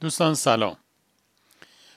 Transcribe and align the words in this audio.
دوستان 0.00 0.34
سلام. 0.34 0.76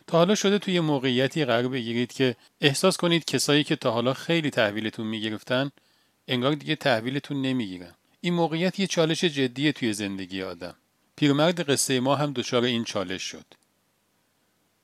تا 0.07 0.17
حالا 0.17 0.35
شده 0.35 0.59
توی 0.59 0.79
موقعیتی 0.79 1.45
قرار 1.45 1.67
بگیرید 1.67 2.13
که 2.13 2.35
احساس 2.61 2.97
کنید 2.97 3.25
کسایی 3.25 3.63
که 3.63 3.75
تا 3.75 3.91
حالا 3.91 4.13
خیلی 4.13 4.49
تحویلتون 4.49 5.07
می‌گرفتن 5.07 5.71
انگار 6.27 6.53
دیگه 6.53 6.75
تحویلتون 6.75 7.41
نمی‌گیرن. 7.41 7.95
این 8.21 8.33
موقعیت 8.33 8.79
یه 8.79 8.87
چالش 8.87 9.23
جدیه 9.23 9.71
توی 9.71 9.93
زندگی 9.93 10.41
آدم. 10.41 10.75
پیرمرد 11.15 11.69
قصه 11.69 11.99
ما 11.99 12.15
هم 12.15 12.33
دچار 12.33 12.63
این 12.63 12.83
چالش 12.83 13.23
شد. 13.23 13.45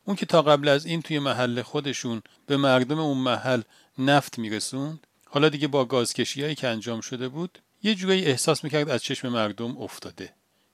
اون 0.06 0.16
که 0.16 0.26
تا 0.26 0.42
قبل 0.42 0.68
از 0.68 0.86
این 0.86 1.02
توی 1.02 1.20
محل 1.20 1.62
خودشون 1.62 2.22
به 2.46 2.58
مردم 2.58 3.00
اون 3.00 3.18
محل 3.18 3.62
نفت 3.98 4.40
میرسوند 4.40 5.08
حالا 5.26 5.50
دیگه 5.50 5.68
با 5.68 5.86
گازکشیهایی 5.86 6.56
که 6.56 6.68
انجام 6.68 7.02
شده 7.02 7.28
بود 7.28 7.60
یه 7.84 7.96
جورایی 7.96 8.26
احساس 8.26 8.64
می‌کرد 8.64 8.90
از 8.90 9.04
چشم 9.04 9.30
مردم 9.30 9.78
افتاده. 9.78 10.34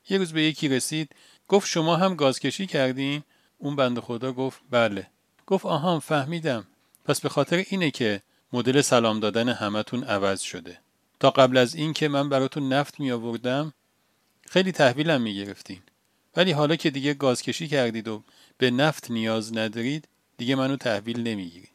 یه 0.09 0.17
روز 0.17 0.33
به 0.33 0.43
یکی 0.43 0.67
رسید 0.67 1.15
گفت 1.47 1.69
شما 1.69 1.95
هم 1.95 2.15
گازکشی 2.15 2.67
کردین؟ 2.67 3.23
اون 3.57 3.75
بند 3.75 3.99
خدا 3.99 4.33
گفت 4.33 4.61
بله. 4.69 5.07
گفت 5.47 5.65
آهام 5.65 5.99
فهمیدم. 5.99 6.67
پس 7.05 7.21
به 7.21 7.29
خاطر 7.29 7.63
اینه 7.69 7.91
که 7.91 8.21
مدل 8.53 8.81
سلام 8.81 9.19
دادن 9.19 9.49
همتون 9.49 10.03
عوض 10.03 10.41
شده. 10.41 10.79
تا 11.19 11.29
قبل 11.29 11.57
از 11.57 11.75
این 11.75 11.93
که 11.93 12.07
من 12.07 12.29
براتون 12.29 12.73
نفت 12.73 12.99
می 12.99 13.11
آوردم 13.11 13.73
خیلی 14.49 14.71
تحویلم 14.71 15.21
می 15.21 15.35
گرفتین 15.35 15.81
ولی 16.35 16.51
حالا 16.51 16.75
که 16.75 16.89
دیگه 16.89 17.13
گازکشی 17.13 17.67
کردید 17.67 18.07
و 18.07 18.23
به 18.57 18.71
نفت 18.71 19.11
نیاز 19.11 19.57
ندارید 19.57 20.07
دیگه 20.37 20.55
منو 20.55 20.75
تحویل 20.75 21.19
نمی‌گیرید. 21.27 21.69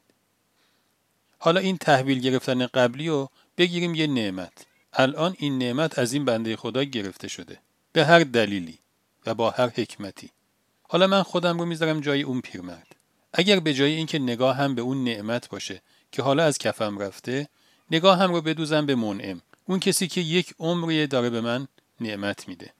حالا 1.39 1.61
این 1.61 1.77
تحویل 1.77 2.21
گرفتن 2.21 2.67
قبلی 2.67 3.09
رو 3.09 3.31
بگیریم 3.59 3.95
یه 3.95 4.07
نعمت. 4.07 4.67
الان 4.93 5.37
این 5.39 5.59
نعمت 5.59 5.99
از 5.99 6.13
این 6.13 6.25
بنده 6.25 6.57
خدا 6.57 6.83
گرفته 6.83 7.29
شده. 7.29 7.59
به 7.93 8.05
هر 8.05 8.19
دلیلی. 8.19 8.79
و 9.27 9.35
با 9.35 9.51
هر 9.51 9.69
حکمتی. 9.69 10.31
حالا 10.83 11.07
من 11.07 11.23
خودم 11.23 11.59
رو 11.59 11.65
می‌ذارم 11.65 12.01
جای 12.01 12.23
اون 12.23 12.41
پیرمرد. 12.41 12.97
اگر 13.33 13.61
به 13.61 13.75
جای 13.75 13.93
اینکه 13.93 14.19
نگاه 14.19 14.57
هم 14.57 14.75
به 14.75 14.83
اون 14.83 15.05
نعمت 15.05 15.49
باشه 15.49 15.83
که 16.13 16.23
حالا 16.23 16.45
از 16.45 16.59
کفم 16.59 16.99
رفته 16.99 17.49
نگاه 17.91 18.19
هم 18.19 18.33
رو 18.33 18.41
بدوزم 18.41 18.87
به 18.87 18.95
منعم. 18.95 19.41
اون 19.67 19.81
کسی 19.81 20.09
که 20.09 20.21
یک 20.21 20.55
عمری 20.59 21.07
داره 21.07 21.31
به 21.31 21.41
من 21.41 21.69
نعمت 22.01 22.49
میده. 22.49 22.73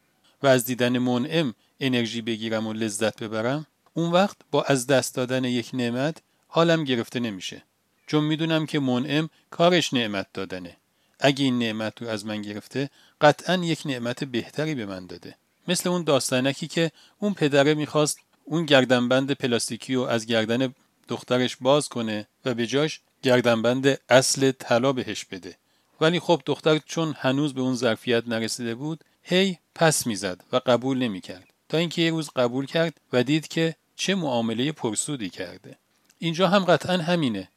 و 0.43 0.47
از 0.47 0.65
دیدن 0.65 0.99
منعم 0.99 1.55
انرژی 1.81 2.23
بگیرم 2.23 2.67
و 2.67 2.73
لذت 2.73 3.23
ببرم 3.23 3.67
اون 3.95 4.11
وقت 4.11 4.37
با 4.51 4.63
از 4.63 4.87
دست 4.87 5.15
دادن 5.15 5.45
یک 5.45 5.71
نعمت 5.75 6.17
حالم 6.49 6.85
گرفته 6.85 7.21
نمیشه. 7.21 7.63
چون 8.07 8.25
می‌دونم 8.25 8.67
که 8.67 8.81
منعم 8.81 9.31
کارش 9.51 9.95
نعمت 9.95 10.27
دادنه. 10.35 10.77
اگه 11.21 11.45
این 11.45 11.59
نعمت 11.59 12.03
رو 12.03 12.09
از 12.09 12.27
من 12.27 12.43
گرفته 12.43 12.91
قطعا 13.21 13.57
یک 13.57 13.83
نعمت 13.85 14.25
بهتری 14.25 14.75
به 14.75 14.87
من 14.87 15.07
داده. 15.07 15.35
مثل 15.69 15.89
اون 15.89 16.05
داستانکی 16.05 16.69
که 16.69 16.91
اون 17.19 17.35
پدره 17.35 17.75
می‌خواست 17.75 18.19
اون 18.45 18.65
گردنبند 18.65 19.33
پلاستیکی 19.33 19.95
رو 19.95 20.03
از 20.03 20.27
گردن 20.27 20.75
دخترش 21.09 21.57
باز 21.57 21.89
کنه 21.89 22.29
و 22.45 22.55
به 22.55 22.67
جاش 22.67 23.01
گردنبند 23.23 23.99
اصل 24.09 24.53
طلا 24.53 24.93
بهش 24.93 25.25
بده. 25.25 25.57
ولی 26.01 26.21
خب 26.21 26.43
دختر 26.47 26.79
چون 26.79 27.15
هنوز 27.19 27.55
به 27.55 27.61
اون 27.61 27.75
ظرفیت 27.75 28.29
نرسیده 28.29 28.75
بود 28.75 29.05
هی 29.23 29.59
پس 29.75 30.07
می‌زد 30.07 30.45
و 30.53 30.61
قبول 30.67 30.99
نمی‌کرد. 30.99 31.53
تا 31.69 31.79
اینکه 31.79 32.03
یه 32.03 32.11
روز 32.11 32.31
قبول 32.37 32.67
کرد 32.67 33.01
و 33.13 33.23
دید 33.23 33.49
که 33.49 33.75
چه 33.97 34.15
معامله 34.15 34.73
پرسودی 34.73 35.31
کرده. 35.31 35.77
اینجا 36.19 36.49
هم 36.49 36.65
قطعا 36.65 36.97
همینه. 36.97 37.49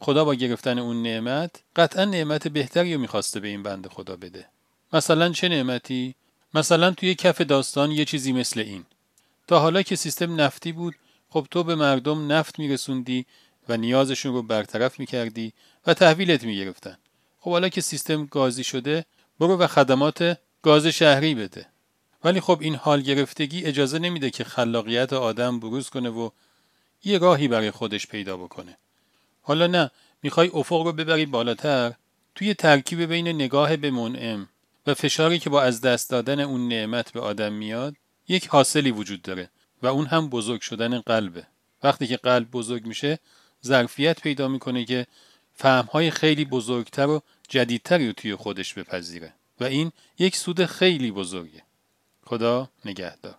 خدا 0.00 0.24
با 0.24 0.34
گرفتن 0.34 0.78
اون 0.78 1.02
نعمت 1.02 1.50
قطعا 1.76 2.04
نعمت 2.04 2.48
بهتری 2.48 2.94
رو 2.94 3.00
می‌خواسته 3.00 3.40
به 3.40 3.48
این 3.48 3.62
بند 3.62 3.86
خدا 3.86 4.16
بده. 4.16 4.46
مثلا 4.92 5.32
چه 5.32 5.48
نعمتی؟ 5.48 6.14
مثلا 6.54 6.90
توی 6.90 7.14
کف 7.14 7.40
داستان 7.40 7.90
یه 7.90 8.04
چیزی 8.04 8.32
مثل 8.32 8.60
این. 8.60 8.84
تا 9.46 9.60
حالا 9.60 9.82
که 9.82 9.96
سیستم 9.96 10.40
نفتی 10.40 10.72
بود 10.72 10.94
خب 11.30 11.46
تو 11.50 11.64
به 11.64 11.74
مردم 11.74 12.32
نفت 12.32 12.58
میرسوندی 12.58 13.26
و 13.68 13.76
نیازشون 13.76 14.32
رو 14.32 14.42
برطرف 14.42 15.00
می‌کردی 15.00 15.52
و 15.86 15.94
تحویلت 15.94 16.44
می‌گرفتن. 16.44 16.98
خب 17.40 17.50
حالا 17.50 17.68
که 17.68 17.80
سیستم 17.80 18.26
گازی 18.26 18.64
شده 18.64 19.04
برو 19.40 19.56
و 19.56 19.66
خدمات 19.66 20.38
گاز 20.62 20.86
شهری 20.86 21.34
بده. 21.34 21.66
ولی 22.24 22.40
خب 22.40 22.58
این 22.60 22.74
حال 22.74 23.00
گرفتگی 23.02 23.64
اجازه 23.64 23.98
نمیده 23.98 24.30
که 24.30 24.44
خلاقیت 24.44 25.12
آدم 25.12 25.60
بروز 25.60 25.90
کنه 25.90 26.10
و 26.10 26.30
یه 27.04 27.18
راهی 27.18 27.48
برای 27.48 27.70
خودش 27.70 28.06
پیدا 28.06 28.36
بکنه. 28.36 28.76
حالا 29.42 29.66
نه 29.66 29.90
می‌خوای 30.22 30.50
افق 30.54 30.82
رو 30.82 30.92
ببری 30.92 31.26
بالاتر 31.26 31.92
توی 32.34 32.54
ترکیب 32.54 33.02
بین 33.02 33.28
نگاه 33.28 33.76
به 33.76 33.90
منعم. 33.90 34.48
و 34.86 34.94
فشاری 34.94 35.38
که 35.38 35.50
با 35.50 35.62
از 35.62 35.80
دست 35.80 36.10
دادن 36.10 36.40
اون 36.40 36.68
نعمت 36.68 37.12
به 37.12 37.20
آدم 37.20 37.52
میاد 37.52 37.96
یک 38.28 38.46
حاصلی 38.46 38.90
وجود 38.90 39.22
داره 39.22 39.50
و 39.82 39.86
اون 39.86 40.06
هم 40.06 40.28
بزرگ 40.28 40.60
شدن 40.60 41.00
قلبه. 41.00 41.46
وقتی 41.82 42.06
که 42.06 42.16
قلب 42.16 42.50
بزرگ 42.50 42.86
میشه 42.86 43.18
ظرفیت 43.66 44.20
پیدا 44.20 44.48
می‌کنه 44.48 44.84
که 44.84 45.06
فهمهای 45.52 46.10
خیلی 46.10 46.44
بزرگتر 46.44 47.06
و 47.06 47.22
جدیدتری 47.48 48.06
رو 48.06 48.12
توی 48.12 48.34
خودش 48.34 48.74
بپذیره. 48.74 49.32
و 49.60 49.64
این 49.64 49.92
یک 50.18 50.36
سود 50.36 50.64
خیلی 50.64 51.10
بزرگه. 51.10 51.62
خدا 52.26 52.68
نگهدار. 52.84 53.34